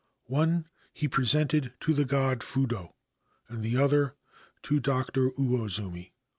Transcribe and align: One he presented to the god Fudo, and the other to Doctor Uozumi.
One 0.31 0.65
he 0.95 1.07
presented 1.07 1.73
to 1.81 1.93
the 1.93 2.05
god 2.05 2.39
Fudo, 2.41 2.95
and 3.49 3.61
the 3.61 3.77
other 3.77 4.15
to 4.63 4.79
Doctor 4.79 5.29
Uozumi. 5.37 6.13